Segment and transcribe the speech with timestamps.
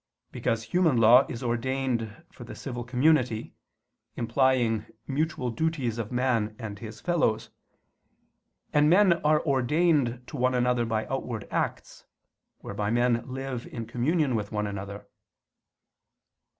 [0.31, 3.53] Because human law is ordained for the civil community,
[4.15, 7.51] implying mutual duties of man and his fellows:
[8.73, 12.05] and men are ordained to one another by outward acts,
[12.61, 15.07] whereby men live in communion with one another.